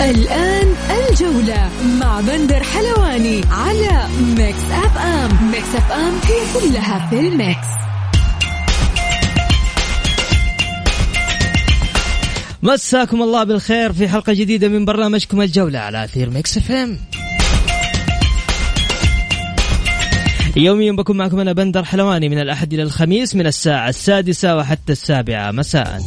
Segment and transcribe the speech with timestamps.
[0.00, 5.50] الآن الجولة مع بندر حلواني على Mix FM.
[5.50, 7.66] Mix FM هي كلها في ال Mix.
[12.62, 16.98] مساكم الله بالخير في حلقة جديدة من برنامجكم الجولة على أثير Mix FM.
[20.56, 25.50] يوميا بكون معكم أنا بندر حلواني من الأحد إلى الخميس من الساعة السادسة وحتى السابعة.
[25.50, 26.02] مساءً.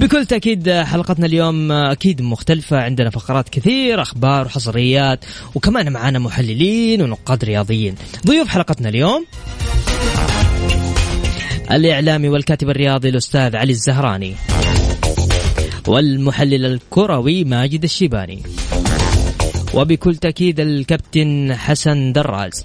[0.00, 2.80] بكل تأكيد حلقتنا اليوم أكيد مختلفة.
[2.80, 7.94] عندنا فقرات كثير أخبار وحصريات وكمان معانا محللين ونقاد رياضيين.
[8.26, 9.26] ضيوف حلقتنا اليوم
[11.70, 14.34] الإعلامي والكاتب الرياضي الأستاذ علي الزهراني
[15.86, 18.42] والمحلل الكروي ماجد الشيباني
[19.74, 22.64] وبكل تأكيد الكابتن حسن دراز.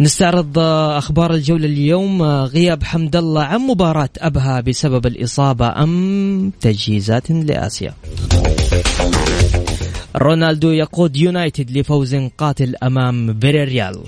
[0.00, 0.58] نستعرض
[0.98, 7.94] أخبار الجولة اليوم غياب حمد الله عن مباراة أبها بسبب الإصابة أم تجهيزات لآسيا.
[10.16, 13.98] رونالدو يقود يونايتد لفوز قاتل أمام فيريال.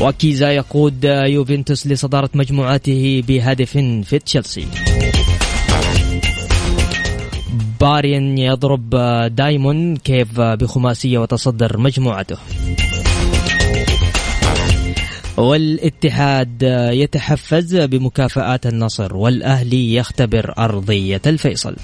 [0.00, 3.70] وكيزا يقود يوفنتوس لصدارة مجموعته بهدف
[4.08, 4.66] في تشيلسي.
[7.80, 8.90] بارين يضرب
[9.36, 12.36] دايمون كيف بخماسية وتصدر مجموعته.
[15.36, 21.76] والاتحاد يتحفز بمكافآت النصر والأهلي يختبر أرضية الفيصل.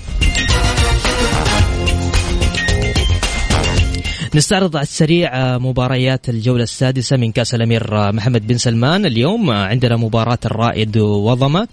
[4.34, 9.06] نستعرض على السريع مباريات الجولة السادسة من كأس الأمير محمد بن سلمان.
[9.06, 11.69] اليوم عندنا مباراة الرائد وضمك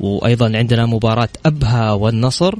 [0.00, 2.54] وأيضا عندنا مباراة أبها والنصر.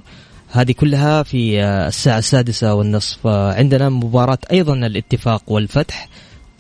[0.53, 3.27] هذه كلها في الساعة السادسة والنصف.
[3.27, 6.09] عندنا مباراة أيضا الاتفاق والفتح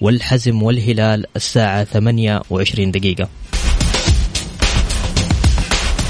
[0.00, 3.28] والحزم والهلال الساعة 28 دقيقة.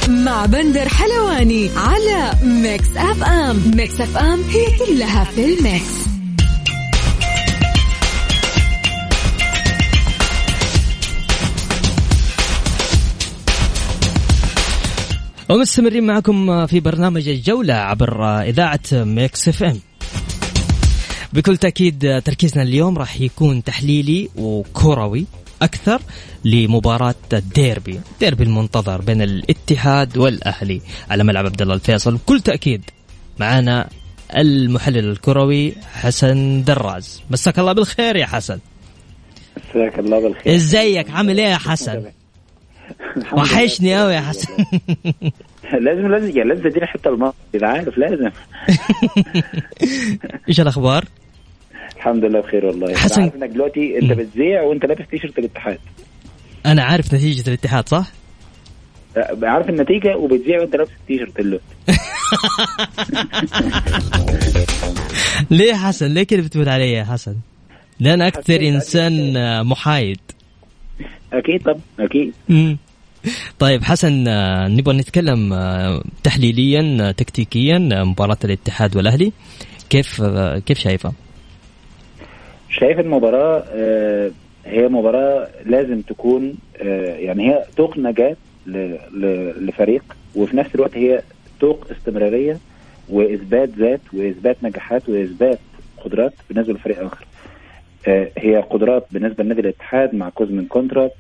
[0.09, 3.63] مع بندر حلواني على Mix FM.
[3.77, 6.10] Mix FM هي كلها في ال Mix.
[15.51, 19.81] ومستمرين معكم في برنامج الجولة عبر إذاعة Mix FM.
[21.33, 25.27] بكل تأكيد تركيزنا اليوم راح يكون تحليلي وكروي
[25.63, 26.03] أكثر
[26.45, 30.81] لمباراة الديربي الديربي المنتظر بين الاتحاد والأهلي
[31.11, 32.17] على ملعب عبد الله الفيصل.
[32.17, 32.83] بكل تأكيد
[33.41, 33.89] معنا
[34.37, 37.23] المحلل الكروي حسن دراز.
[37.31, 38.59] مساك الله بالخير يا حسن.
[39.57, 40.55] مساك الله بالخير.
[40.55, 42.03] إزيك؟ عامل إيه يا حسن؟
[43.33, 44.53] وحشني قوي يا حسن.
[45.87, 48.31] لازم لازم يعني لازم تديني حتى الماضي إذا عارف لازم.
[50.49, 51.05] إيش الأخبار؟
[51.97, 52.95] الحمد لله بخير والله.
[52.97, 53.23] حسن.
[53.23, 55.79] عارف إنك دلوقتي أنت بتذيع وأنت لابس تيشرت الاتحاد.
[56.67, 58.07] أنا عارف نتيجة الاتحاد صح؟
[59.43, 61.61] عارف النتيجة وبتذيع وأنت لابس التيشيرت اللوت
[65.51, 67.37] ليه حسن؟ ليه كده بتقول علي يا حسن؟
[68.01, 69.35] لأن أكثر إنسان
[69.67, 70.21] محايد.
[71.33, 72.79] أكيد طب أكيد مم.
[73.59, 74.25] طيب حسن
[74.77, 75.55] نبغى نتكلم
[76.25, 79.33] تحليليا تكتيكيا مباراة الاتحاد والأهلي
[79.91, 80.23] كيف
[80.67, 81.13] كيف شايفها؟
[82.71, 83.65] شايف المباراة
[84.67, 86.55] هي مباراة لازم تكون
[87.19, 88.37] يعني هي طوق نجاة
[89.61, 91.23] لفريق وفي نفس الوقت هي
[91.61, 92.59] طوق استمرارية
[93.09, 95.59] وإثبات ذات وإثبات نجاحات وإثبات
[96.05, 97.27] قدرات بالنسبة لفريق آخر
[98.39, 101.11] هي قدرات بالنسبة لنادي الاتحاد مع كوزمين كونترا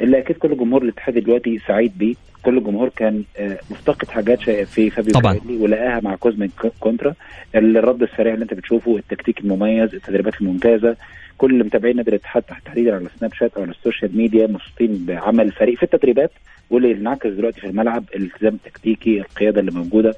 [0.00, 2.14] اللي أكيد كل جمهور الاتحاد دلوقتي سعيد بيه.
[2.42, 3.22] كل الجمهور كان
[3.70, 5.40] مفتقد حاجات في فابيو طبعا.
[5.60, 6.50] ولقاها مع كوزمين
[6.80, 7.14] كونترا.
[7.54, 10.96] الرد السريع اللي أنت بتشوفه التكتيك المميز التدريبات الممتازة.
[11.38, 15.46] كل متابعين نادي الاتحاد تحت تحديدا على Snapchat أو على ال social media مبسوطين بعمل
[15.46, 16.30] الفريق في التدريبات
[16.70, 20.14] واللي انعكس دلوقتي في الملعب الالتزام التكتيكي القيادة اللي موجودة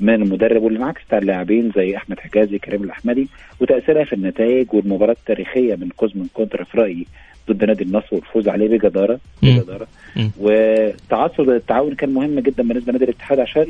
[0.00, 3.28] من المدرب واللي انعكس على اللاعبين زي أحمد حجازي كريم الأحمدي
[3.60, 7.06] وتأثيرها في النتائج والمباراة التاريخية من كوزمين كونترا في رايي
[7.50, 9.86] ضد نادي النصر والفوز عليه بجدارة بجدارة.
[10.40, 13.66] وتعصب التعاون كان مهم جدا بالنسبة لنادي الاتحاد عشان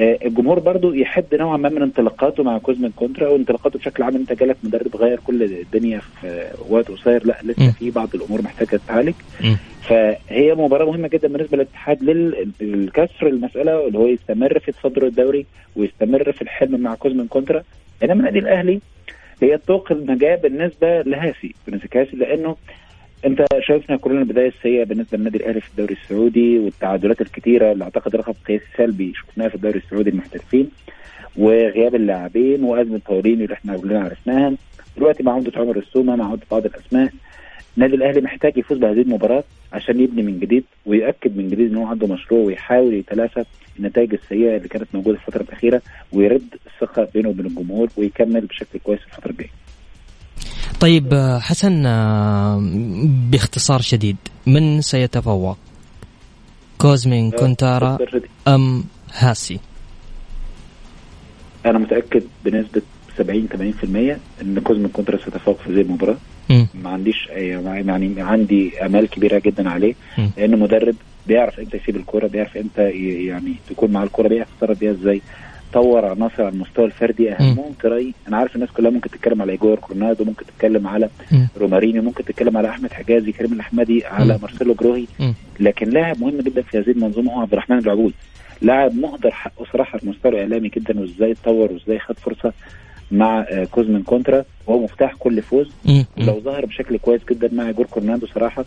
[0.00, 4.56] الجمهور برضو يحد نوعا ما من انطلاقاته مع كوزمين كونترا وانطلاقاته بشكل عام أنت جالك
[4.64, 7.72] مدرب غير كل الدنيا في وقت قصير لا لسه.
[7.72, 9.14] في بعض الأمور محتاجة تتعالج.
[9.82, 15.46] فهي مباراة مهمة جدا بالنسبة للاتحاد لل- للكسر المسألة اللي هو يستمر في تصدر الدوري
[15.76, 17.62] ويستمر في الحلم مع كوزمين كونترا
[18.02, 18.80] إنما النادي الأهلي
[19.42, 22.56] هي طوق النجاه بالنسبة لهاسي بالنسبة لهاسي لأنه
[23.26, 28.16] انت شايفنا كلنا البدايه السيئه بالنسبة للنادي الأهلي في الدوري السعودي والتعادلات الكثيره اللي أعتقد
[28.16, 30.70] رقم قياسي سلبي شفناها في الدوري السعودي المحترفين
[31.36, 34.52] وغياب اللاعبين وأزمة باولينيو اللي إحنا كلنا عرفناها
[34.96, 37.12] دلوقتي مع عوده عمر السومة مع عوده بعض الأسماء
[37.76, 41.86] النادي الأهلي محتاج يفوز بهذه المباراة عشان يبني من جديد ويأكد من جديد إن هو
[41.86, 43.44] عنده مشروع ويحاول يتلافى
[43.78, 45.82] النتائج السيئة اللي كانت موجودة الفترة الأخيرة
[46.12, 49.48] ويرد الثقة بينه وبين الجمهور ويكمل بشكل كويس الفترة الجاية.
[50.80, 52.62] طيب آه، حسن آه،
[53.30, 54.16] باختصار شديد
[54.46, 55.58] من سيتفوق
[56.78, 57.98] كوزمين كونترا
[58.48, 58.84] ام
[59.14, 59.58] هاسي
[61.66, 62.82] أنا متاكد بنسبه
[63.18, 66.16] 70 80% ان كوزمين كونترا سيتفوق في هذه المباراه.
[66.74, 69.94] ما عنديش يعني عندي امال كبيره جدا عليه.
[70.36, 70.94] لأنه مدرب
[71.26, 72.90] بيعرف إمتى يسيب الكوره بيعرف إمتى
[73.26, 75.22] يعني تكون مع الكوره بيعرف يتصرف بيها إزاي
[75.72, 79.78] طور عناصر على المستوى الفردي اهمهم تراي أنا عارف الناس كلها ممكن تتكلم على ايجور
[79.78, 81.48] كورنادو ممكن تتكلم على مم.
[81.58, 84.38] رومارينيو ممكن تتكلم على أحمد حجازي كريم الأحمدي على.
[84.42, 85.06] مارسيلو جروهي.
[85.60, 88.12] لكن لاعب مهم جدا في هذه المنظومة هو عبد الرحمن العبود
[88.62, 92.52] لاعب مهدر حقه صراحة على المستوى الإعلامي جدا وإزاي اتطور وإزاي خد فرصة
[93.10, 95.70] مع آه، كوزمين كونترا وهو مفتاح كل فوز.
[96.18, 98.64] ولو ظهر بشكل كويس جدا مع ايجور كورنادو صراحة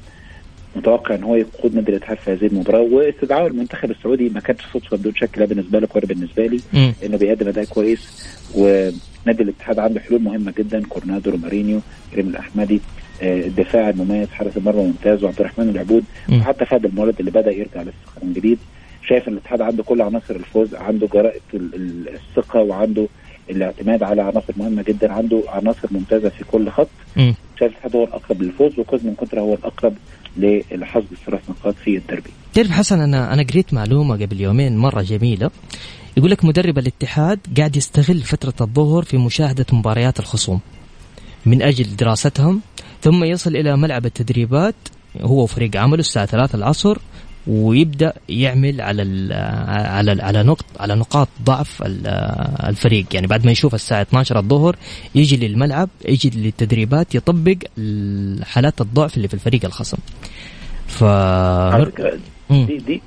[0.76, 2.80] متوقع إن هو يقود نادي الاتحاد في هذه المباراة.
[2.82, 6.60] واستدعاء المنتخب السعودي ما كانش صدفه بدون شك لا بالنسبة لك ولا بالنسبة لي.
[6.74, 6.94] مم.
[7.06, 8.24] إنه بيقدم أداء كويس.
[8.56, 10.84] ونادي الاتحاد عنده حلول مهمة جدا.
[10.90, 11.80] كورنادو رومارينيو
[12.14, 12.82] كريم الأحمدي
[13.22, 16.04] آه، الدفاع المميز حارس المرمى ممتاز وعبد الرحمن العبود.
[16.32, 18.58] وحتى فهد المولد اللي بدأ يرجع للثقه من جديد.
[19.08, 23.08] شايف إن الاتحاد عنده كل عناصر الفوز عنده جرأة ال- ال- الثقة وعنده
[23.50, 25.12] الاعتماد على عناصر مهمة جدا.
[25.14, 26.88] عنده عناصر ممتازة في كل خط.
[27.60, 29.94] شايف الاتحاد هو الأقرب للفوز وكوزمين كونترا هو الأقرب
[30.38, 32.30] لحصد الثلاث نقاط في الدربي.
[32.54, 35.50] تعرف حسن أنا أنا قريت معلومة قبل يومين مرة جميلة.
[36.18, 40.60] يقول لك مدرب الاتحاد قاعد يستغل فترة الظهر في مشاهدة مباريات الخصوم
[41.46, 42.62] من أجل دراستهم
[43.02, 44.76] ثم يصل إلى ملعب التدريبات
[45.22, 46.98] هو وفريق عمله الساعة 3 العصر.
[47.48, 49.34] ويبدأ يعمل على ال
[49.80, 52.08] على ال على نقط على نقاط ضعف ال-
[52.70, 54.76] الفريق يعني بعد ما يشوف الساعة 12 الظهر
[55.16, 59.98] يجي للملعب يجي للتدريبات يطبق ال- حالات الضعف اللي في الفريق الخصم
[60.88, 61.84] ف على.
[62.66, 63.02] دي دي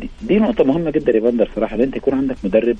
[0.00, 2.76] دي, دي نقطة مهمة جدا يا بندر صراحة ان أنت يكون عندك مدرب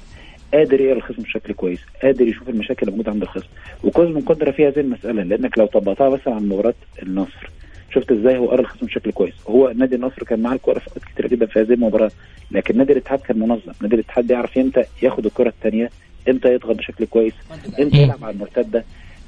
[0.55, 3.47] قادر يقرأ الخصم بشكل كويس، قادر يشوف المشاكل اللي موجودة عند الخصم،
[3.85, 7.51] وكوزمين كونترا فيها هذه المسألة لأنك لو طبقتها مثلا عن مباراة النصر
[7.95, 11.05] شفت إزاي هو قرا الخصم بشكل كويس، هو نادي النصر كان معاه الكورة في اوقات
[11.05, 12.11] كتيرة جدا في هذه المباراة،
[12.51, 15.91] لكن نادي الاتحاد كان منظم، نادي الاتحاد بيعرف إمتى ياخد الكرة الثانية،
[16.29, 17.35] إمتى يضغط بشكل كويس،
[17.81, 18.03] إمتى.
[18.03, 18.85] يلعب على المرتدة،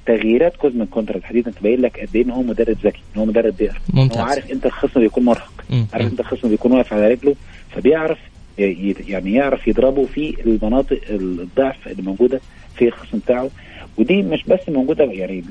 [0.07, 3.55] تغييرات كوزمين كونترا تحديدا تبين لك قد إيه إن هو مدرب ذكي، إن هو مدرب
[3.95, 4.19] ممتاز.
[4.19, 5.65] هو عارف إمتى الخصم بيكون مرهق،.
[5.93, 7.35] عارف إمتى الخصم بيكون واقف على رجله
[7.71, 8.19] فبيعرف
[8.59, 12.41] يعني يعرف يضربه في المناطق الضعف اللي موجودة
[12.77, 13.51] في الخصم بتاعه
[13.99, 15.45] ودي مش بس موجودة يعني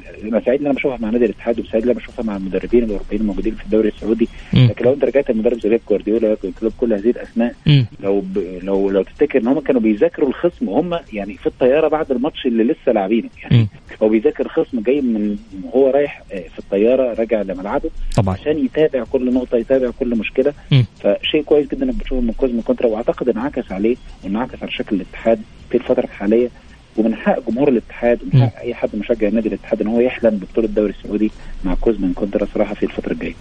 [0.45, 3.55] سعيد إن أنا بشوفها مع نادي الاتحاد وسعيد إن أنا بشوفها مع المدربين الأوروبيين الموجودين
[3.55, 4.67] في الدوري السعودي مم.
[4.67, 7.85] لكن لو أنت رجعت المدرب زي بيب جوارديولا كلوب كل هذه الأسماء مم.
[8.03, 8.37] لو ب...
[8.63, 12.63] لو لو تفتكر إن هم كانوا بيذاكروا الخصم وهم يعني في الطيارة بعد الماتش اللي
[12.63, 13.67] لسه لاعبينه يعني مم.
[14.03, 19.03] هو بيذاكر خصم جاي من وهو رايح آه، في الطيارة راجع لملعبه طبعا عشان يتابع
[19.03, 20.85] كل نقطة يتابع كل مشكلة مم.
[20.99, 25.41] فشيء كويس جدا إنك بتشوفه من كوزمين كونترا وأعتقد انعكس عليه وانعكس على شكل الاتحاد
[25.69, 26.49] في الفترة الحالية
[26.97, 28.43] ومن حق جمهور الاتحاد ومن.
[28.49, 31.31] حق أي حد مشجع نادي الاتحاد إن هو يحلم ببطولة الدوري السعودي
[31.63, 33.33] مع كوزمين كونترا صراحة في الفترة الجاية.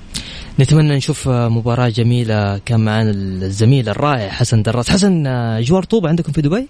[0.60, 6.32] نتمنى نشوف مباراة جميلة كان معنا الزميل الرائع حسن دراز حسن آه، جو رطوبة عندكم
[6.32, 6.68] في دبي؟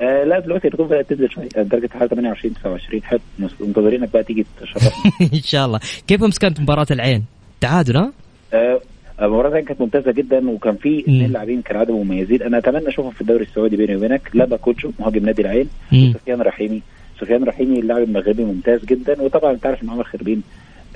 [0.00, 3.20] آه لا دلوقتي الرطوبه بدات تنزل شوية درجة الحراره 28 29 حلو
[3.60, 4.90] منتظرينك بقى تيجي تشرفنا.
[5.34, 7.24] إن شاء الله كيف أمس كانت مباراة العين؟
[7.60, 8.12] تعادل ها؟
[8.54, 8.80] آه،
[9.22, 11.32] المباراة دي كانت ممتازة جدا وكان في اثنين.
[11.32, 15.42] لاعبين كالعادة مميزين أنا أتمنى أشوفهم في الدوري السعودي بيني وبينك لابا كوتشو مهاجم نادي
[15.42, 15.68] العين.
[16.10, 16.82] وسفيان رحيمي
[17.20, 20.42] سفيان رحيمي اللاعب المغربي ممتاز جدا وطبعا أنت عارف إن عمر خربين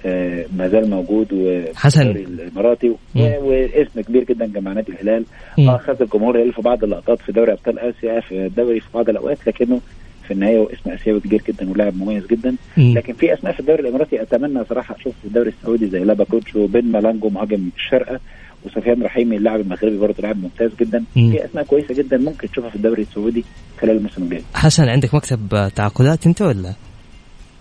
[0.07, 1.29] آه، ما زال موجود
[1.75, 2.07] حسن.
[2.11, 2.93] الإماراتي.
[3.17, 5.25] واسم كبير جدا جمع نادي الهلال.
[5.59, 9.39] آه خد الجمهور يلف بعض اللقطات في دوري أبطال آسيا في الدوري في بعض الأوقات
[9.47, 9.81] لكنه
[10.27, 12.57] في النهاية هو اسم اسيوي كبير جدا ولاعب مميز جدا.
[12.77, 16.67] لكن في اسماء في الدوري الإماراتي أتمنى صراحة أشوف في الدوري السعودي زي لابا كودجو
[16.67, 18.21] بن مالانجو مهاجم الشارقة
[18.65, 21.05] وسفيان رحيمي اللاعب المغربي برضه لاعب ممتاز جدا.
[21.17, 21.31] مم.
[21.33, 23.45] في اسماء كويسة جدا ممكن تشوفها في الدوري السعودي
[23.81, 24.43] خلال الموسم الجاي.
[24.55, 26.75] حسن عندك مكتب تعاقدات أنت ولا؟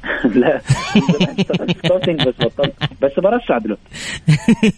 [0.36, 0.62] لا
[2.28, 2.74] بس بطلت.
[3.02, 3.84] بس برشح دلوقتي.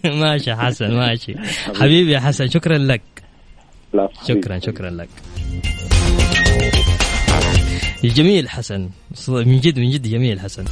[0.21, 1.35] ماشي حسن ماشي.
[1.79, 3.01] حبيبي يا حسن شكرا لك.
[3.93, 5.09] لا شكرا شكرا لك.
[8.03, 8.89] جميل حسن.
[9.29, 10.65] من جد من جد جميل حسن.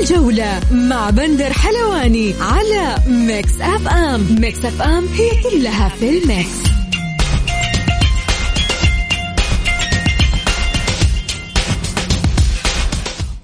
[0.00, 4.40] الجولة مع بندر حلواني على Mix FM.
[4.40, 6.50] Mix FM هي كلها في ال mix.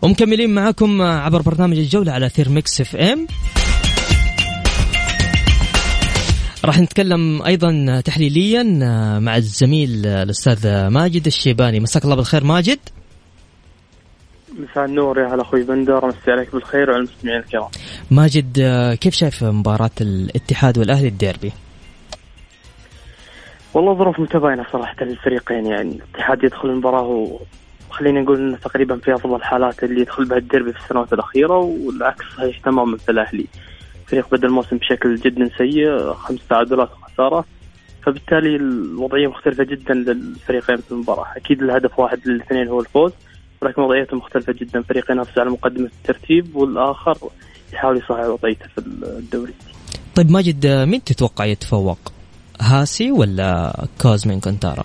[0.02, 3.26] ومكملين معكم عبر برنامج الجولة على أثير Mix FM.
[6.64, 8.62] راح نتكلم أيضا تحليليا
[9.18, 12.78] مع الزميل الأستاذ ماجد الشيباني مساك الله بالخير ماجد
[14.58, 17.68] مساء النور يا هلا أخوي بندر امسي عليك بالخير وعلى المستمعين الكرام.
[18.10, 18.58] ماجد
[19.00, 21.52] كيف شايف مباراة الاتحاد والأهلي الديربي؟
[23.74, 27.38] والله ظروف متباينة صراحة للفريقين يعني الاتحاد يدخل المباراة
[27.90, 32.24] وخلينا نقول إنه تقريبا في أفضل الحالات اللي يدخل بها الديربي في السنوات الأخيرة والعكس
[32.36, 33.46] صحيح تماما في الأهلي.
[34.12, 37.44] الفريق بدأ الموسم بشكل جدا سيء خمس تعادلات وخسارة
[38.02, 43.12] فبالتالي الوضعية مختلفة جدا للفريقين في المباراة، أكيد الهدف واحد للاثنين هو الفوز
[43.62, 47.18] ولكن وضعيته مختلفة جدا فريق ينافس على مقدمة الترتيب والآخر
[47.72, 49.54] يحاول يصحح وضعيته في الدوري
[50.14, 51.98] طيب ماجد مين تتوقع يتفوق؟
[52.60, 54.84] هاسي ولا كوزمين كونتارا؟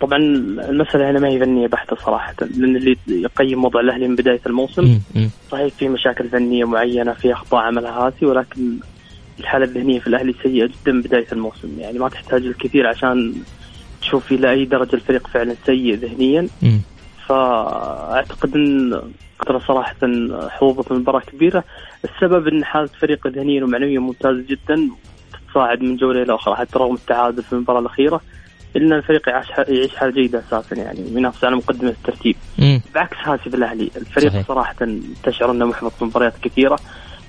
[0.00, 4.40] طبعا المسألة هنا ما هي فنية بحتة صراحة لأن اللي يقيم وضع الأهلي من بداية
[4.46, 4.82] الموسم
[5.50, 8.76] صحيح في مشاكل فنية معينة في أخطاء عملها هاسي ولكن
[9.40, 13.34] الحالة الذهنية في الأهلي سيئة جدا من بداية الموسم يعني ما تحتاج الكثير عشان
[14.00, 16.48] تشوف إلى أي درجة الفريق فعلا سيء ذهنيا.
[17.26, 19.00] فأعتقد إن
[19.38, 19.96] قدر صراحة
[20.48, 21.64] حظوظة في المباراه كبيرة.
[22.04, 24.88] السبب إن حالة فريق ذهنيا ومعنويا ممتازه جدا
[25.32, 28.20] تتصاعد من جولة إلى أخرى حتى رغم التعادل في المباراة الأخيرة.
[28.76, 32.80] الا الفريق يعيش حاله جيده أساسا يعني وينافس على مقدمة الترتيب مم.
[32.94, 34.46] بعكس هاسي في الأهلي الفريق صحيح.
[34.48, 34.74] صراحة
[35.22, 36.78] تشعر إنه محبط في مباريات كثيرة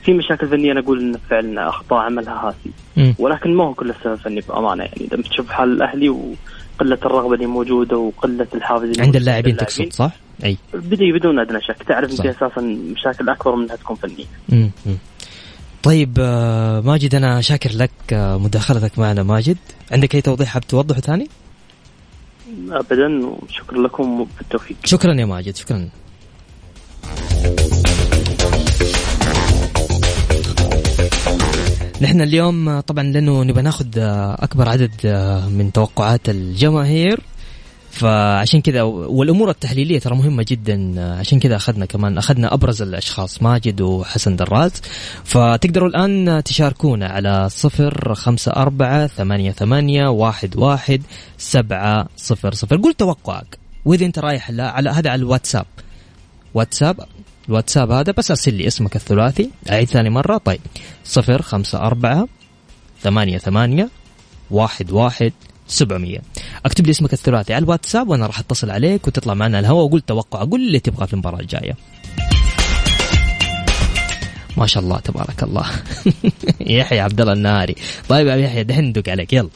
[0.03, 3.15] في مشاكل فنية نقول إن فعلا أخطاء عملها هاسي مم.
[3.19, 7.45] ولكن ما هو كل السبب فني بأمانة يعني لما تشوف حال الأهلي وقلة الرغبة اللي
[7.45, 10.11] موجودة وقلة الحافز اللي عند اللاعبين تقصد صح؟
[10.43, 12.11] أي بدون أدنى شك تعرف.
[12.11, 14.71] أنت أساسا مشاكل أكبر منها تكون فنية مم.
[14.85, 14.97] مم.
[15.83, 19.23] طيب آه، ماجد أنا شاكر لك آه، مداخلتك معنا.
[19.23, 19.57] ماجد
[19.91, 21.27] عندك أي توضيح حاب توضحه ثاني؟
[22.69, 25.89] ابدا وشكرا لكم وبالتوفيق شكرا يا ماجد شكرا.
[32.01, 33.87] نحن اليوم آه، طبعا لأنه نبغى ناخذ
[34.39, 34.91] أكبر عدد
[35.51, 37.19] من توقعات الجماهير.
[37.91, 41.01] فعشان كذا والأمور التحليلية ترى مهمة جدا.
[41.19, 44.71] عشان كذا أخذنا كمان أخذنا أبرز الأشخاص ماجد وحسن دراز.
[45.23, 51.01] فتقدروا الآن تشاركونا على صفر خمسة أربعة ثمانية ثمانية واحد واحد
[51.37, 52.77] سبعة صفر صفر.
[52.77, 53.57] قول توقعك.
[53.85, 55.65] وإذا أنت رايح لا- على هذا على الواتساب.
[56.53, 56.99] واتساب
[57.49, 59.49] الواتساب هذا بس أرسل لي اسمك الثلاثي.
[59.69, 60.37] أعيد ثاني مرة.
[60.37, 60.61] طيب.
[61.03, 62.27] صفر خمسة أربعة
[63.01, 63.89] ثمانية ثمانية
[64.51, 65.33] واحد واحد
[65.73, 66.21] سبعمية.
[66.65, 70.43] اكتب لي اسمك الثلاثي على الواتساب وأنا راح اتصل عليك وتطلع معنا الهواء وقول توقع
[70.43, 71.75] قول اللي تبغاه في المباراة الجاية.
[74.57, 75.65] ما شاء الله تبارك الله.
[76.77, 77.75] يحيى عبد الله الناري.
[78.09, 79.33] طيب يا يحيى دحين ندق عليك.
[79.33, 79.49] يلا.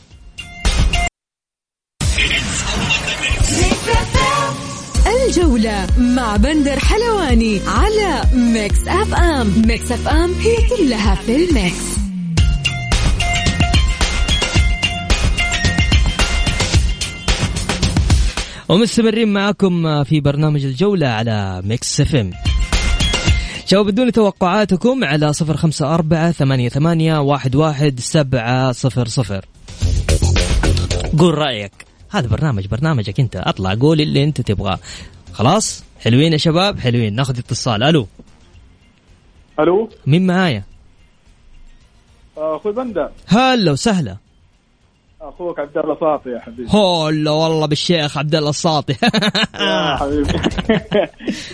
[5.27, 9.63] الجولة مع بندر حلواني على Mix FM.
[9.67, 11.94] Mix FM هي كلها في ال mix.
[18.69, 22.31] ومستمرين معكم في برنامج الجولة على Mix FM.
[23.65, 29.45] شباب بدون توقعاتكم على صفر خمسة أربعة ثمانية ثمانية واحد واحد سبعة صفر صفر.
[31.17, 31.71] قول رأيك
[32.09, 33.35] هذا برنامج برنامجك أنت.
[33.35, 34.79] أطلع قول اللي أنت تبغاه.
[35.33, 37.15] خلاص؟ حلوين يا شباب؟ حلوين.
[37.15, 37.83] ناخذ اتصال.
[37.83, 38.07] ألو.
[39.59, 39.89] ألو.
[40.07, 40.63] مين معايا؟
[42.37, 43.09] أخوي بندر.
[43.27, 44.17] هلا وسهلا.
[45.35, 46.69] أخوك عبد الله صافي يا حبيبي.
[46.69, 48.95] هلا والله بالشيخ عبد الله الساطي.
[49.59, 50.29] يا حبيبي.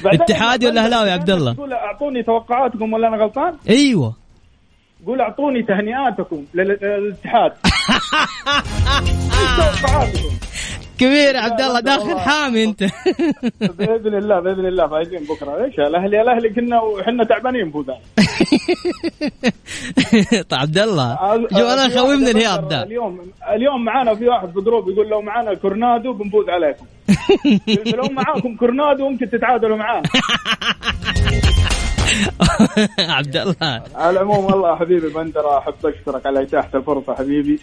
[0.23, 4.13] اتحادي ولا أهلاوي يا عبد الله؟ قول أعطوني توقعاتكم ولا أنا غلطان؟ أيوه.
[5.05, 7.51] قول أعطوني تهنئاتكم لل- للاتحاد.
[9.57, 10.29] توقعاتكم.
[11.01, 12.19] كبير عبد الله داخل.
[12.19, 12.83] حامي أنت.
[13.77, 15.63] بإذن الله بإذن الله فايزين بكرة.
[15.63, 17.95] إيش الأهلي؟ الأهلي كنا وحنا تعبانين فوزان
[20.49, 21.37] طيب عبد الله.
[21.37, 22.83] جو أنا خوي من بندر ده.
[22.83, 26.85] اليوم اليوم معانا في واحد في group يقول لو معانا كورنادو بنفوز عليكم.
[27.97, 30.09] لو معاكم كورنادو ممكن تتعادلوا معانا.
[32.99, 33.83] عبد الله.
[33.95, 37.59] على العموم والله حبيبي بندر احب أشكرك على إتاحة الفرصة حبيبي.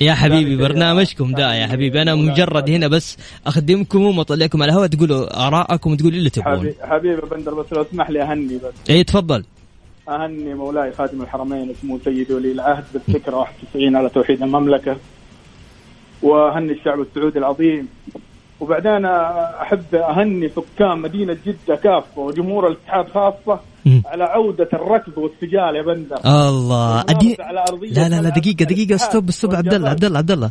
[0.00, 2.02] يا حبيبي برنامجكم ده يا حبيبي.
[2.02, 3.16] أنا مجرد هنا بس
[3.46, 6.58] أخدمكم واطلعكم على الهواء تقولوا ارائكم وتقولوا اللي تبغون.
[6.58, 8.90] حبيبي, حبيبي بندر بس لو تسمح لي أهني بس.
[8.90, 9.44] اي تفضل.
[10.08, 14.96] أهني مولاي خادم الحرمين اسمه سيد ولي العهد بالذكرى 91 على توحيد المملكة.
[16.22, 17.88] وأهني الشعب السعودي العظيم.
[18.60, 19.04] وبعدين
[19.62, 23.60] أحب أهني سكان مدينة جدة كافة وجمهور الاتحاد خاصة.
[24.06, 26.16] على عودة الركض والسجال يا بندر.
[26.26, 27.00] الله.
[27.00, 27.36] أدي...
[27.40, 30.50] على أرضية لا لا لا دقيقة دقيقة stop stop عبد الله عبد الله عبد الله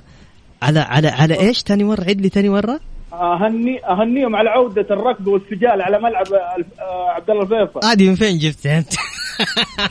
[0.62, 2.80] على على على إيش ثاني مرة؟ عيد لي ثاني مرة.
[3.14, 8.38] أهني أهنيهم على عودة الركض والسجال على ملعب آه، عبد الله الفيصل عادي من فين
[8.38, 8.94] جبتها أنت؟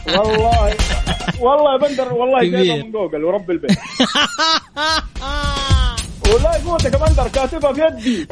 [0.09, 0.75] والله
[1.41, 2.51] والله يا بندر والله.
[2.51, 3.79] جايبها من جوجل ورب البيت.
[6.32, 8.26] والله قوتك يا بندر كاتبها في يدي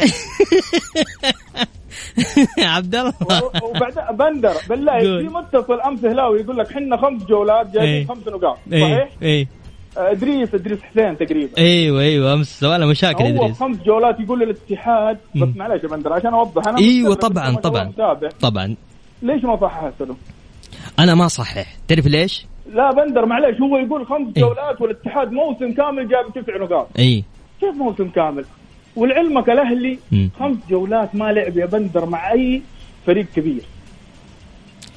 [2.66, 4.98] عبد الله و- وبعدين بندر بالله.
[4.98, 7.72] في متصل أمس هلاوي يقول لك حنا خمس جولات إيه.
[7.82, 9.48] جايبين خمس نقاط اي صحيح؟ اي
[9.98, 14.40] آه، إدريس إدريس حسين تقريبا أيوه أيوه أمس سؤال مشاكل هو إدريس خمس جولات يقول
[14.40, 15.48] للاتحاد بس.
[15.56, 17.92] معلش يا بندر عشان أوضح أنا أيوه طبعا طبعا
[18.40, 18.74] طبعا
[19.22, 19.92] ليش ما صححت؟
[20.98, 24.42] أنا ما صحح تعرف ليش؟ لا بندر معلش هو يقول خمس إيه.
[24.42, 27.24] جولات والاتحاد موسم كامل جاب تسع نقاط اي
[27.60, 28.44] كيف موسم كامل؟
[28.96, 29.98] ولعلمك الاهلي.
[30.40, 32.62] خمس جولات ما لعب يا بندر مع أي
[33.06, 33.62] فريق كبير.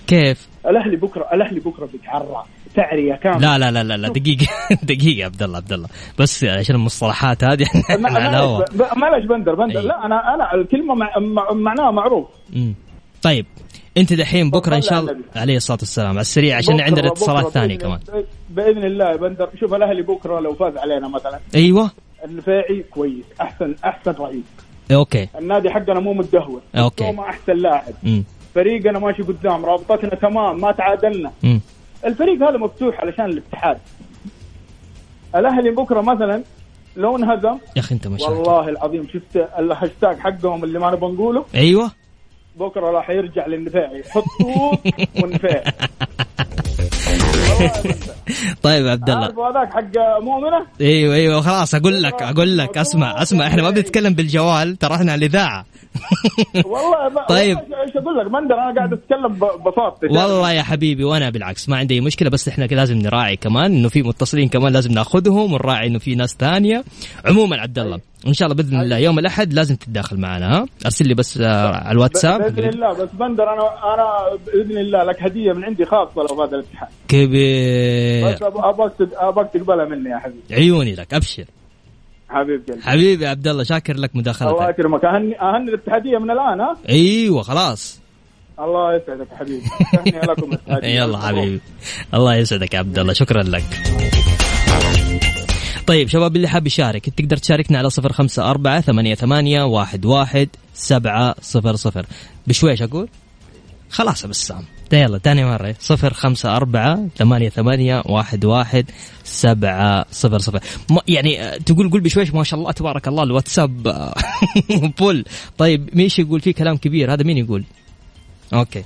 [0.08, 2.44] كيف؟ الأهلي بكره الأهلي بكرة بيتعرى.
[2.76, 3.40] تعرية كاملة.
[3.40, 4.48] لا لا لا لا, لا دقيقة.
[4.84, 5.88] دقيقة يا عبد الله عبد الله.
[6.20, 7.64] بس عشان المصطلحات هذه.
[7.64, 8.66] إحنا على الهواء.
[8.98, 9.86] معلش بندر؟ بندر إيه.
[9.86, 12.28] لا أنا أنا الكلمة مع مع معناها معروف.
[12.54, 12.74] مم.
[13.22, 13.46] طيب
[13.98, 16.10] أنت دحين بكرة إن شاء الله عليه الصلاة والسلام.
[16.10, 18.00] على السريع عشان عندنا اتصالات ثانية كمان.
[18.50, 19.50] بإذن الله يا بندر.
[19.60, 21.40] شوف الأهلي بكرة لو فاز علينا مثلا.
[21.56, 21.92] أيوه.
[22.26, 23.26] النفاعي كويس.
[23.42, 24.44] احسن أحسن رئيس.
[24.92, 25.28] okay.
[25.40, 26.62] النادي حقنا مو متدهور.
[26.76, 27.04] okay.
[27.06, 27.94] توما أحسن لاعب.
[28.56, 29.66] فريقنا ماشي قدام.
[29.66, 30.62] رابطتنا تمام.
[30.62, 31.32] ما تعادلنا.
[31.44, 31.62] امم
[32.06, 33.78] الفريق هذا مفتوح علشان الاتحاد.
[35.36, 36.44] الأهلي بكرة مثلا
[36.96, 37.58] لو انهزم.
[37.76, 41.46] يا أخي أنت مشاكل والله العظيم شفت الهاشتاج حقهم اللي ما نبغى نقوله.
[41.56, 41.92] أيوه.
[42.56, 44.78] بكرة راح يرجع للنفاعي حطوه
[45.22, 45.64] والنفاعي.
[48.64, 49.26] طيب عبد الله.
[49.26, 54.14] هذاك حق مؤمنة؟ أيوه أيوه خلاص أقول لك أقول لك أسمع أسمع إحنا ما بنتكلم
[54.14, 55.66] بالجوال ترى إحنا على الإذاعة.
[56.66, 57.58] والله طيب.
[57.58, 61.94] إيش أقول لك؟ بندر أنا قاعد أتكلم ببساطه والله يا حبيبي وأنا بالعكس ما عندي
[61.94, 66.00] أي مشكلة بس إحنا لازم نراعي كمان إنه في متصلين كمان لازم نأخذهم ونراعي إنه
[66.00, 66.84] في ناس ثانية.
[67.26, 71.08] عموما عبد الله إن شاء الله بإذن الله يوم الأحد لازم تتداخل معنا ها؟ أرسل
[71.08, 72.42] لي بس آه، على الواتساب.
[72.56, 76.54] بإذن الله بس بندر أنا أنا بإذن الله لك هدية من عندي خاصة لو فاز
[76.54, 76.88] الاتحاد.
[77.08, 78.28] كبير.
[78.34, 80.40] بس ابغاك ابغاك تقبلها مني يا حبيبي.
[80.52, 81.46] عيوني لك أبشر.
[82.30, 85.06] حبيب قلبي حبيبي يا عبد الله شاكر لك الله مداخلتك يكرمك.
[85.06, 88.00] أهني أهني الاتحاديه من الآن ها؟ أيوه خلاص.
[88.60, 89.66] الله يسعدك حبيبي.
[90.28, 90.52] لكم
[90.84, 91.62] يلا حبيبي.
[92.14, 93.64] الله يسعدك يا عبد الله شكرا لك.
[95.90, 100.50] طيب شباب اللي حاب يشارك تقدر تشاركنا على صفر خمسة أربعة ثمانية, ثمانية واحد, واحد
[100.74, 102.06] سبعة صفر صفر.
[102.48, 103.10] بشويش أقول؟
[103.90, 104.64] خلاص بسام.
[104.94, 105.76] يلا تاني مرة.
[105.80, 108.86] صفر خمسة أربعة ثمانية ثمانية واحد واحد
[109.24, 110.60] سبعة صفر صفر.
[111.08, 114.14] يعني آه، تقول قول بشويش ما شاء الله تبارك الله الواتساب آه،
[114.98, 115.26] فل.
[115.58, 117.64] طيب ميش يقول فيه كلام كبير؟ هذا مين يقول؟
[118.54, 118.84] okay.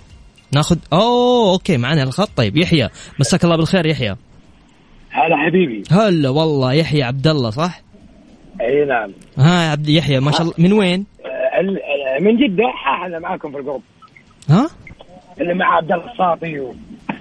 [0.52, 2.30] ناخذ أوه okay معنا الخط.
[2.36, 2.90] طيب يحيى.
[3.20, 4.16] مساك الله بالخير يحيى.
[5.14, 5.84] هلا حبيبي.
[5.92, 7.82] هلا والله يحيى عبد الله صح؟
[8.62, 9.12] اي نعم.
[9.38, 10.54] ها يا عبد يحيى ما شاء الله.
[10.58, 12.64] من وين؟ آه، آه، من جدة.
[12.64, 13.82] ها أنا معاكم في ال group.
[14.50, 14.70] ها؟
[15.42, 16.74] اللي مع عبد الله الصاطي و...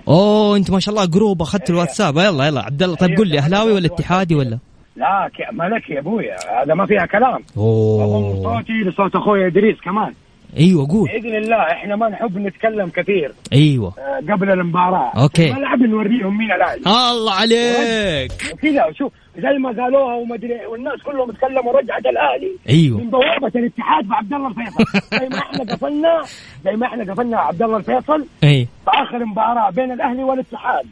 [0.08, 2.16] أوه أنت ما شاء الله group أخذت الواتساب.
[2.16, 2.62] يلا يلا.
[2.62, 4.58] عبد الله طيب قول لي أهلاوي ولا اتحادي ولا؟
[4.96, 6.36] لا ك- مالك يا أبويا.
[6.62, 7.40] هذا ما فيها كلام.
[7.56, 8.42] أوه.
[8.42, 10.12] صوتي لصوت أخوي إدريس كمان.
[10.58, 11.08] أيوه قول.
[11.08, 13.32] بإذن الله إحنا ما نحب نتكلم كثير.
[13.52, 13.94] أيوه.
[13.98, 15.12] آه، قبل المباراة.
[15.22, 15.50] أوكي.
[15.50, 18.32] الملعب نوريهم مين الاهلي الله عليك.
[18.52, 22.98] وكذا شوف زي ما قالوها وما أدري والناس كلهم تكلموا رجعت الاهلي أيوه.
[22.98, 24.84] من بوابة الاتحاد بعبد الله الفيصل.
[25.20, 26.22] زي ما إحنا قفلنا
[26.64, 28.26] زي ما إحنا قفلنا عبد الله الفيصل.
[28.44, 28.68] أي.
[28.84, 30.86] في آخر مباراة بين الأهلي والاتحاد.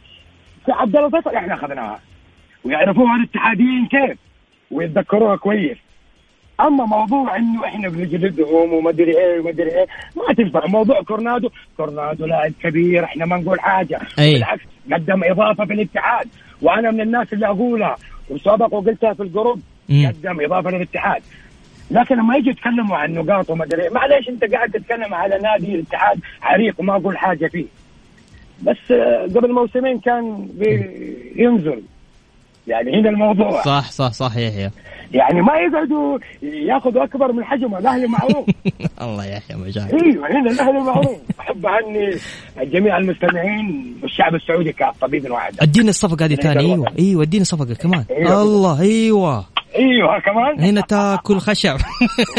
[0.67, 2.01] في عبد الله الفيصل إحنا أخذناها.
[2.65, 4.19] ويعرفوها الاتحاديين كيف
[4.71, 5.79] ويتذكروها كويس.
[6.67, 10.67] أما موضوع إنه إحنا بنجلدهم وما أدري إيه وما أدري إيه ما تنفع.
[10.67, 11.49] موضوع كورنادو.
[11.77, 14.01] كورنادو لاعب كبير إحنا ما نقول حاجة.
[14.19, 14.33] أي.
[14.33, 16.29] بالعكس قدم إضافة في الاتحاد.
[16.63, 17.97] وأنا من الناس اللي أقولها
[18.31, 19.61] وسبق وقلتها في ال group.
[19.91, 21.23] قدم إضافة للاتحاد.
[21.91, 25.75] لكن لما يجي يتكلموا عن نقاط وما أدري إيه، معليش أنت قاعد تتكلم على نادي
[25.75, 27.67] الاتحاد عريق وما أقول حاجة فيه.
[28.63, 31.83] بس آه، قبل موسمين كان بي- ينزل.
[32.67, 33.63] يعني هنا الموضوع.
[33.63, 34.71] صح صح صح يحيى
[35.15, 38.47] يعني ما يقعدوا ياخذوا أكبر من حجمه الأهلي معروف.
[39.03, 41.19] الله يا يحيى مجاك أيوه هنا الأهلي معروف.
[41.41, 42.17] أحب أهني
[42.63, 45.55] جميع المستمعين والشعب السعودي باذن واحد.
[45.61, 48.05] اديني الصفقة هذه ثاني أيوه أيوه اديني صفقة كمان.
[48.11, 48.43] أيوة.
[48.43, 49.45] الله أيوه.
[49.77, 50.61] أيوه كمان.
[50.61, 51.77] هنا تاكل خشب.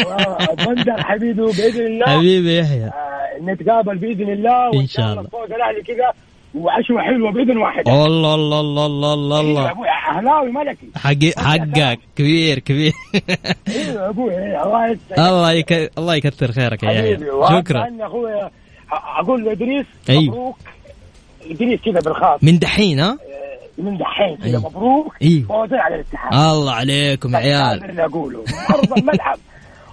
[0.66, 2.06] بندر حبيبي بإذن الله.
[2.06, 2.86] حبيبي يحيى.
[2.86, 5.24] آه، نتقابل بإذن الله وإن شاء الله.
[5.24, 6.14] فوز الأهلي كذا.
[6.56, 7.90] وعشوه حلوة بإذن واحد.
[7.90, 9.72] الله الله الله الله الله أيوه الله.
[9.72, 10.88] أبوي أهلاوي ملكي.
[10.96, 12.00] حقي حقك.
[12.16, 12.94] كبير كبير.
[13.68, 15.92] أيوه أبوي إيه، الله يسعدك الله يك...
[15.98, 17.88] الله يكثر خيرك يا حبيبي شكرا.
[18.00, 18.50] أخوي
[18.92, 20.24] أقول لإدريس أيوه.
[20.24, 20.58] مبروك.
[21.52, 22.44] إدريس كذا بالخاص.
[22.44, 23.18] من دحين ها؟
[23.78, 24.70] من دحين كذا أيوه.
[24.70, 25.16] مبروك.
[25.22, 25.48] أيوه.
[25.48, 26.34] فوزي على الاتحاد.
[26.34, 27.90] الله عليكم يا عيال.
[27.90, 28.44] اللي أقوله.
[28.70, 29.38] ارض الملعب.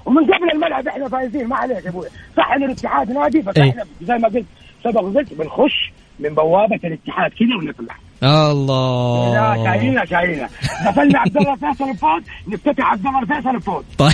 [0.06, 2.06] ومن قبل الملعب إحنا فايزين ما عليك يا أبوي.
[2.36, 3.70] صح ان الاتحاد نادي بس أي.
[3.70, 4.46] إحنا زي ما قلت
[4.84, 9.34] سبق قلت بنخش من بوابة الاتحاد كذا ونطلع الله.
[9.34, 10.48] لا شايلنا شايلنا.
[10.86, 13.84] قفلنا عبد الله فيصل الفوز نفتتح عبد الله فيصل الفوز.
[13.98, 14.12] طيب.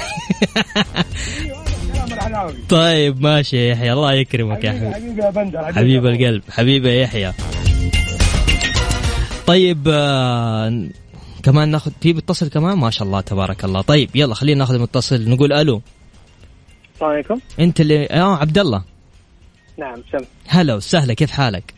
[2.69, 5.23] طيب ماشي يا يحيى الله يكرمك يا حبيبي حبيبي.
[5.23, 7.33] يا بندر حبيب القلب حبيبي يا يحيى.
[9.47, 10.89] طيب آه
[11.43, 13.81] كمان ناخذ في بتصل كمان؟ ما شاء الله تبارك الله.
[13.81, 15.83] طيب يلا خلينا ناخذ المتصل نقول ألو.
[16.95, 17.41] السلام عليكم.
[17.61, 18.83] أنت اللي آه عبد الله.
[19.79, 21.75] نعم سم هلا وسهلا كيف حالك؟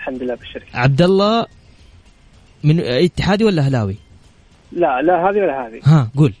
[0.00, 0.66] الحمد لله بالشركة.
[0.74, 1.46] عبد الله
[2.64, 3.96] من اتحادي ولا هلاوي
[4.72, 5.80] لا لا هذه ولا هذه.
[5.84, 6.34] ها قول.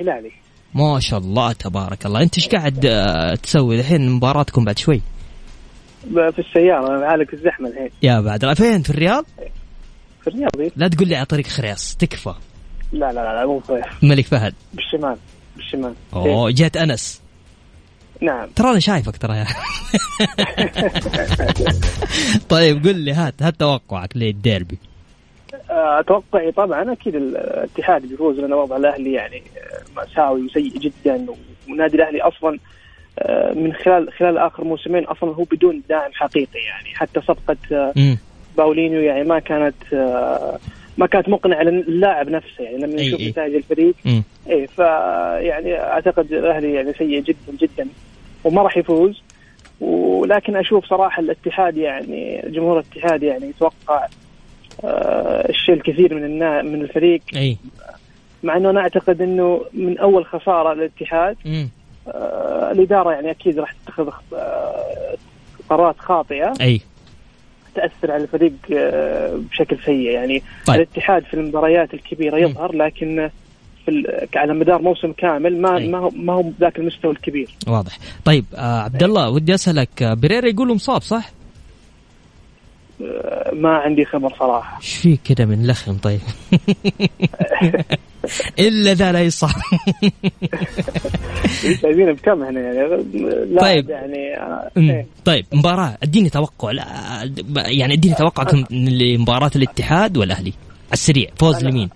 [0.00, 0.30] هلالي.
[0.74, 2.22] ما شاء الله تبارك الله.
[2.22, 5.00] انت إيش قاعد آه، تسوي الحين مباراتكم بعد شوي؟
[6.12, 7.90] في السيارة أنا بعالج الزحمة الحين.
[8.02, 9.24] يا بعد فين؟ في الرياض؟
[10.20, 12.34] في الرياض إيه؟ لا تقول لي على طريق خريص تكفى.
[12.92, 14.54] لا لا لا, مو طيب الملك فهد.
[14.74, 15.16] بالشمال
[15.56, 15.94] بالشمال.
[16.14, 17.21] أوه جهه أنس.
[18.22, 18.48] نعم.
[18.56, 19.36] ترى أنا شايفك ترى.
[19.36, 19.46] يا
[22.48, 24.78] طيب قل لي هات هات توقعك للديربي.
[25.70, 29.42] آه، أتوقع طبعا أكيد الاتحاد بيفوز لأن وضع الأهلي يعني آه،
[29.96, 31.26] مأساوي وسيء جدا.
[31.70, 32.58] ونادي الأهلي أصلا
[33.18, 36.94] آه، من خلال خلال آخر موسمين أصلا هو بدون داعم حقيقي يعني.
[36.94, 37.56] حتى صفقة
[38.56, 39.74] باولينيو يعني ما كانت
[40.98, 42.76] ما كانت مقنعة للاعب نفسه يعني.
[42.76, 43.20] لما نشوف.
[43.20, 43.94] نتائج الفريق
[44.48, 47.86] إيه فيعني أعتقد الأهلي يعني سيء جدا جدا.
[48.44, 49.22] وما راح يفوز.
[49.80, 54.06] ولكن أشوف صراحة الاتحاد يعني جمهور الاتحاد يعني يتوقع
[54.84, 57.20] آه، الشيء الكثير من النا من الفريق.
[57.36, 57.56] أي.
[58.42, 61.36] مع إنه أنا أعتقد إنه من أول خسارة للاتحاد
[62.08, 65.14] آه، الإدارة يعني أكيد راح تتخذ آه،
[65.68, 66.52] قرارات خاطئة.
[66.60, 66.80] أي.
[67.74, 68.52] تأثر على الفريق
[69.50, 70.10] بشكل سيء.
[70.10, 70.76] يعني طيب.
[70.76, 73.30] الاتحاد في المباريات الكبيرة يظهر لكن
[73.86, 75.88] في على مدار موسم كامل ما أي.
[75.88, 80.14] ما هو ما هو ذاك المستوى الكبير واضح طيب آه عبد الله ودي أسألك آه،
[80.14, 81.30] بريرا يقولوا مصاب صح؟
[83.02, 86.20] آه، ما عندي خبر صراحة إيش فيك كذا من لخم طيب
[88.58, 89.54] إلا ذا لا يصح
[91.82, 92.78] جايبين بكم إحنا يعني
[93.44, 93.90] لا طيب.
[93.90, 94.70] يعني آه،.
[94.76, 95.06] إيه.
[95.24, 96.84] طيب مباراة أديني توقع لا
[97.56, 100.52] يعني أديني توقعكم لمباراة الاتحاد والأهلي
[100.86, 101.90] على السريع فوز لمين؟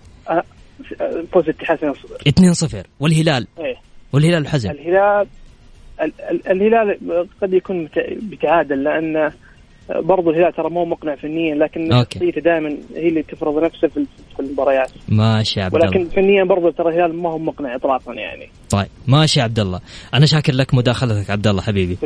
[1.33, 3.75] فوز الاتحاد 2-0 2-0 والهلال؟ إيه.
[4.13, 5.27] والهلال الحزم الهلال
[6.01, 6.97] ال- ال- الهلال
[7.41, 7.89] قد يكون
[8.21, 9.31] بتعادل لأن
[9.95, 11.91] برضو الهلال ترى مو مقنع فنيا لكن.
[11.91, 14.05] شخصيته دائما هي اللي تفرض نفسها في
[14.39, 14.91] المباريات.
[15.09, 15.87] ماشي عبد الله.
[15.87, 18.49] ولكن فنيا برضو ترى الهلال ما هو مقنع اطلاقا يعني.
[18.69, 18.87] طيب.
[19.07, 19.79] ماشي يا عبد الله.
[20.13, 21.97] أنا شاكر لك مداخلتك عبد الله حبيبي.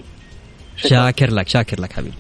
[0.75, 2.15] شاكر لك شاكر لك حبيبي.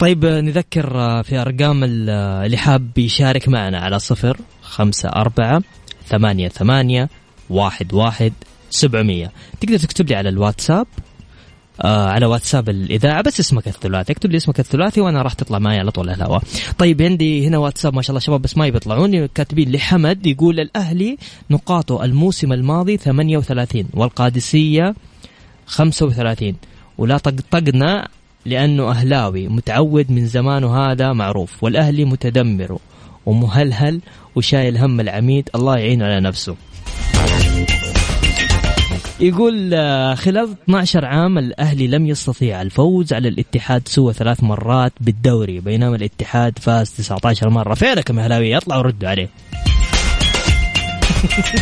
[0.00, 5.62] طيب نذكر آه، في أرقام آه، اللي حاب يشارك معنا على صفر خمسة أربعة
[6.06, 7.08] ثمانية ثمانية
[7.50, 8.32] واحد واحد
[8.70, 9.32] سبعمية.
[9.60, 10.86] تقدر تكتب لي على الواتساب
[11.84, 14.12] آه على واتساب الإذاعة بس اسمك الثلاثي.
[14.12, 16.42] اكتب لي اسمك الثلاثي وأنا راح تطلع معي على طول الهواء.
[16.78, 21.16] طيب عندي هنا واتساب ما شاء الله شباب بس ما يبيطلعون كاتبين لحمد يقول الأهلي
[21.50, 24.94] نقاطه الموسم الماضي 38 والقادسية
[25.66, 26.54] 35
[26.98, 28.08] ولا طقطقنا
[28.46, 32.78] لأنه أهلاوي متعود من زمان وهذا معروف والأهلي متدمر
[33.26, 34.00] ومهلهل
[34.34, 36.56] وشايل هم العميد الله يعينه على نفسه.
[39.20, 45.60] يقول آه، خلال 12 عام الأهلي لم يستطيع الفوز على الاتحاد سوى ثلاث مرات بالدوري
[45.60, 47.74] بينما الاتحاد فاز 19 مرة.
[47.74, 49.28] فعلكم يا أهلاوية اطلعوا ردوا عليه.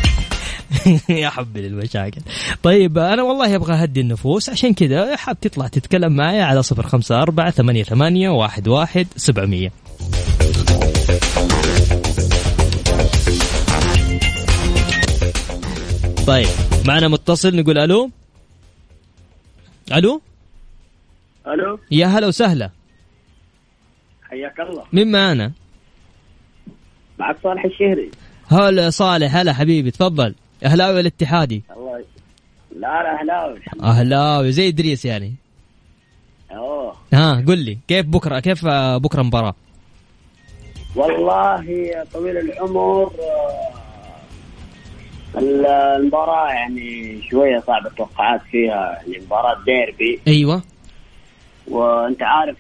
[1.09, 2.21] يا حبي للمشاكل.
[2.63, 7.23] طيب أنا والله أبغى أهدي النفوس عشان كذا حاب تطلع تتكلم معي على صفر خمسة
[7.23, 9.73] أربعة ثمانية ثمانية واحد واحد سبعمية.
[16.27, 16.49] طيب
[16.87, 18.11] معنا متصل نقول ألو؟
[19.93, 20.23] ألو؟
[21.47, 22.71] ألو؟ يا هلا وسهلا.
[24.23, 24.85] حياك الله.
[24.93, 25.53] مين معنا؟
[27.19, 28.11] معك صالح الشهري.
[28.47, 30.35] هلا صالح هلا حبيبي تفضل.
[30.65, 32.05] أهلاوي ولا اتحادي؟ الله
[32.77, 33.57] لا لا أهلاوي.
[33.57, 34.53] الحمد أهلاوي.
[34.53, 35.35] زي إدريس يعني.
[36.53, 36.95] أوه.
[37.13, 39.55] ها قل لي كيف بكرة كيف بكرة مباراة؟
[40.97, 41.65] والله
[42.13, 43.13] طويل العمر
[45.37, 50.21] آه، المباراة يعني شوية صعب التوقعات فيها يعني مباراة ديربي.
[50.29, 50.63] أيوة.
[51.69, 52.57] وأنت عارف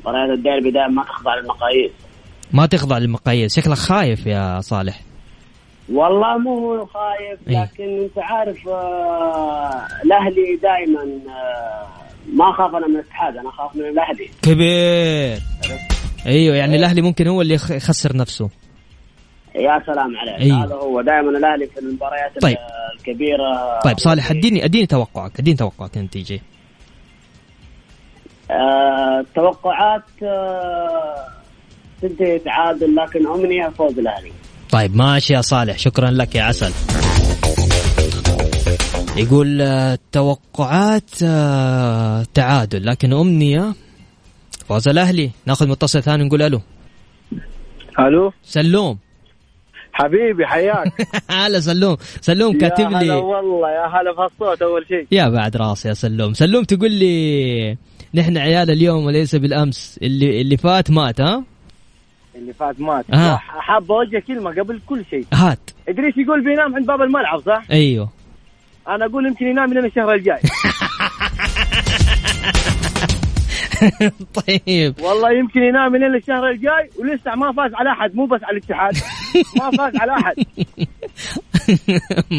[0.00, 1.92] مباريات الديربي دائما ما تخضع للمقاييس.
[2.52, 3.56] ما تخضع للمقاييس.
[3.60, 5.00] شكلك خايف يا صالح.
[5.92, 7.62] والله مو هو خايف إيه.
[7.62, 11.86] لكن أنت عارف آه، الأهلي دائما آه،
[12.32, 14.28] ما اخاف أنا من الاتحاد أنا اخاف من الأهلي.
[14.42, 15.38] كبير.
[16.26, 18.50] أيوه يعني الأهلي ممكن هو اللي يخ- يخسر نفسه.
[19.54, 20.34] يا سلام عليك.
[20.40, 20.64] أيوه.
[20.64, 22.56] هذا هو دائما الأهلي في المباريات طيب.
[22.98, 23.80] الكبيرة.
[23.84, 26.40] طيب صالح أديني أديني توقعك أديني توقعك النتيجه
[28.50, 31.26] آه، توقعات آه،
[32.02, 34.32] تنتهي تعادل لكن أمنية فوز الأهلي.
[34.72, 35.78] طيب ماشي يا صالح.
[35.78, 36.72] شكرا لك يا عسل.
[39.16, 43.74] يقول آه، توقعات آه، تعادل لكن أمنية.
[44.68, 45.30] فوز الأهلي.
[45.46, 46.60] ناخذ متصل ثاني نقول ألو.
[47.98, 48.98] ألو؟ سلوم.
[49.92, 50.92] حبيبي حياك.
[51.30, 51.96] هلا سلوم.
[52.20, 53.10] سلوم كاتب يا هلا لي.
[53.10, 55.06] والله يا هلا في الصوت أول شيء.
[55.12, 56.34] يا بعد راسي يا سلوم.
[56.34, 57.76] سلوم تقول لي
[58.14, 59.98] نحن عيال اليوم وليس بالأمس.
[60.02, 61.44] اللي اللي فات مات ها؟
[62.40, 63.04] اللي فات مات.
[63.12, 63.36] آه.
[63.36, 65.24] حاب أوجه كلمة قبل كل شيء.
[65.32, 65.70] هات.
[65.88, 68.08] ادريس يقول بينام عند باب الملعب صح؟ أيوه.
[68.88, 70.38] أنا أقول يمكن ينام لين الشهر الجاي.
[74.46, 74.94] طيب.
[75.00, 78.94] والله يمكن ينام لين الشهر الجاي ولسه ما فاز على أحد مو بس على الاتحاد.
[79.58, 80.34] ما فاز على أحد.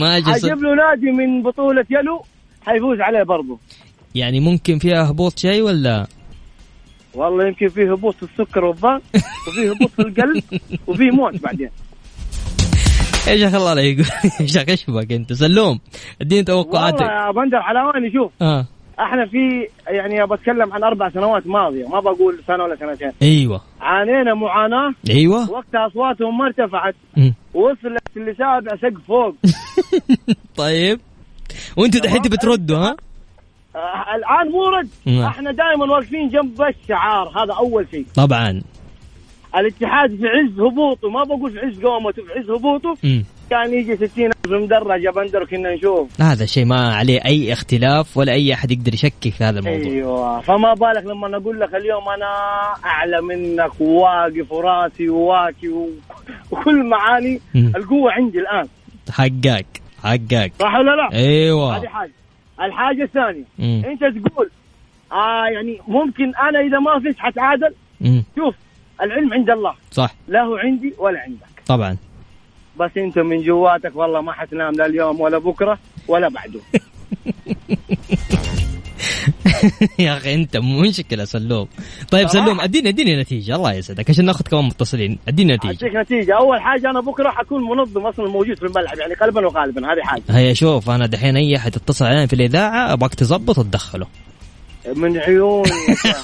[0.01, 0.27] ما جس...
[0.27, 2.21] حجيب له نادي من بطولة يلو
[2.65, 3.59] حيفوز عليه برضه
[4.15, 6.07] يعني ممكن فيها هبوط شيء ولا؟
[7.13, 9.01] والله يمكن فيه هبوط في السكر والضغط
[9.47, 10.43] وفيه هبوط في القلب
[10.87, 11.69] وفيه موت بعدين.
[13.27, 14.05] إيش أخي الله لا يقول
[14.41, 15.33] إيش أخي إيش بك أنت.
[15.33, 15.79] سلوم
[16.21, 16.99] اديني توقعاتك.
[17.01, 18.65] والله يا بندر حلاواني شوف آه.
[18.99, 23.11] إحنا في يعني بتكلم عن أربع سنوات ماضية ما بقول سنة ولا سنتين.
[23.21, 23.61] أيوه.
[23.81, 24.93] عانينا معاناة.
[25.09, 25.51] أيوه.
[25.51, 26.95] وقتها أصواتهم ما ارتفعت.
[27.53, 29.35] وصلت اللي سابع سقف فوق.
[30.57, 30.99] طيب.
[31.77, 32.95] وأنتوا دحين تبي تردوا ها؟
[33.75, 35.23] آه الآن مو رد نعم.
[35.23, 38.61] إحنا دائما واقفين جنب الشعار هذا أول شيء طبعا
[39.55, 43.23] الاتحاد في عز هبوطه ما بقول في عز قومته في عز هبوطه مم.
[43.49, 48.31] كان يجي 60 ألف مدرج بندر كنا نشوف هذا شيء ما عليه أي اختلاف ولا
[48.33, 52.31] أي أحد يقدر يشكك في هذا الموضوع أيوه فما بالك لما نقول لك اليوم أنا
[52.85, 55.67] أعلى منك وواقف وراسي وواكي.
[56.51, 57.41] وكل معاني.
[57.55, 58.67] القوة عندي الآن
[59.11, 62.11] حقك حقك صح ولا لا؟ أيوه هذه حاجة
[62.61, 63.43] الحاجة الثانية.
[63.59, 63.83] مم.
[63.85, 64.49] أنت تقول
[65.11, 67.73] آه يعني ممكن أنا إذا ما فزت حتعادل.
[68.35, 68.55] شوف
[69.01, 69.73] العلم عند الله.
[69.91, 70.15] صح.
[70.27, 71.61] لا هو عندي ولا عندك.
[71.65, 71.97] طبعا.
[72.79, 76.59] بس أنت من جواتك والله ما حتنام لا اليوم ولا بكرة ولا بعده.
[79.99, 81.67] يا أخي أنت مشكلة سلوم.
[82.11, 82.27] طيب.
[82.27, 84.09] سلوم اديني أديني نتيجة الله يسعدك.
[84.09, 85.19] عشان ناخذ كمان متصلين.
[85.27, 85.71] أديني نتيجة.
[85.71, 86.37] أديك نتيجة.
[86.37, 90.23] أول حاجة أنا بكرة حكون منظم أصلا موجود في الملعب يعني قلبا وقالبا هذه حاجة.
[90.29, 94.07] هيا شوف أنا دحين أي أحد يتصل علي في الإذاعة أبغاك تظبط وتدخله.
[94.95, 95.71] من عيوني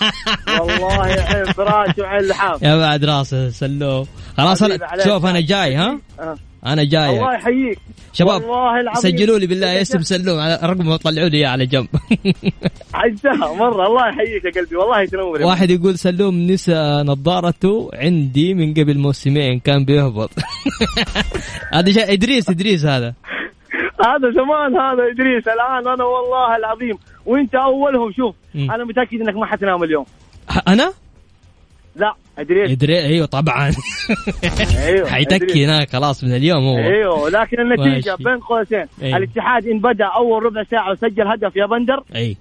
[0.60, 4.08] والله عين فراش وعين لحاف يا بعد راسه سلوم.
[4.38, 4.78] خلاص أنا.
[5.04, 6.38] شوف أنا جاي ها؟ آه.
[6.74, 7.80] أنا جاي الله يحييك.
[8.14, 11.88] شباب والله العظيم سجلوا لي بالله اسم سلوم على رقم وطلعوا لي إياه على جنب.
[12.94, 13.88] عزتها مرة.
[13.88, 14.76] الله يحييك يا قلبي.
[14.76, 20.30] والله تنور واحد يقول سلوم نسى نظارته عندي من قبل موسمين كان بيهبط.
[21.74, 23.14] هذا شيء إدريس إدريس هذا.
[24.06, 25.48] هذا زمان هذا إدريس.
[25.48, 28.72] الآن أنا والله العظيم وإنت أولهم شوف مم.
[28.72, 30.06] أنا متأكد إنك ما حتنام اليوم.
[30.68, 30.94] أنا؟
[31.98, 33.72] لا ادريس ادري أيوه طبعا
[34.86, 35.66] أيوه حيتكي.
[35.66, 38.24] هناك خلاص من اليوم هو أيوه لكن النتيجة ماشي.
[38.24, 39.18] بين قوسين أيوه.
[39.18, 42.38] الاتحاد إن بدأ أول ربع ساعة وسجل هدف يا بندر أي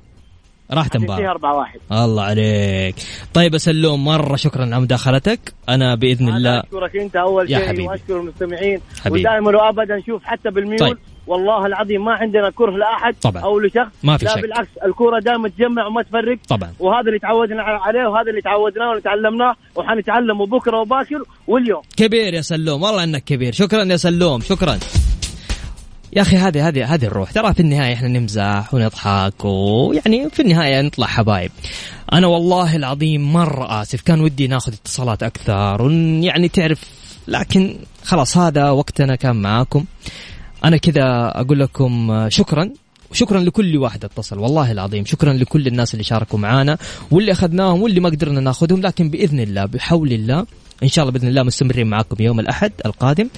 [0.70, 2.94] راح تنباع 4 1 الله عليك
[3.34, 7.88] طيب يا سلوم مرة شكرا على مداخلتك أنا بإذن الله أشكرك أنت أول شيء.
[7.88, 9.20] وأشكر المستمعين حبيبي.
[9.20, 10.98] ودائما وابدا نشوف حتى بالميول طيب.
[11.26, 13.42] والله العظيم ما عندنا كره لأحد طبعا.
[13.42, 13.92] أو لشخص.
[14.02, 14.42] ما في لا شك.
[14.42, 16.38] بالعكس الكوره دائما تجمع وما تفرق.
[16.48, 16.72] طبعا.
[16.78, 21.82] وهذا اللي تعودنا عليه وهذا اللي تعودناه وتعلمناه وحنتعلمه بكرة وباكر واليوم.
[21.96, 23.52] كبير يا سلوم والله إنك كبير.
[23.52, 24.78] شكرا يا سلوم شكرا.
[26.12, 27.32] يا أخي هذه هذه هذه الروح.
[27.32, 31.50] ترى في النهاية إحنا نمزح ونضحك ويعني في النهاية نطلع حبايب.
[32.12, 34.00] أنا والله العظيم مرة آسف.
[34.00, 36.80] كان ودي ناخذ اتصالات أكثر يعني تعرف
[37.28, 39.84] لكن خلاص هذا وقتنا كان معاكم.
[40.64, 42.70] أنا كذا أقول لكم شكرا.
[43.10, 46.78] وشكرا لكل واحد اتصل والله العظيم شكرا لكل الناس اللي شاركوا معنا
[47.10, 50.46] واللي أخذناهم واللي ما قدرنا ناخذهم لكن بإذن الله بحول الله
[50.82, 53.28] إن شاء الله بإذن الله مستمرين معكم يوم الأحد القادم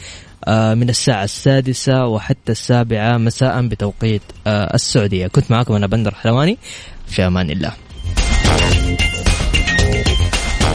[0.44, 5.26] آه، من الساعة السادسة وحتى السابعة مساء بتوقيت آه، السعودية.
[5.26, 6.58] كنت معكم أنا بندر حلواني
[7.06, 7.72] في أمان الله.